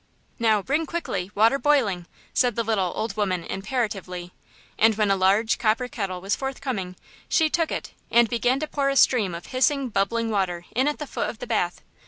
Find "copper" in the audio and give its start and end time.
5.59-5.87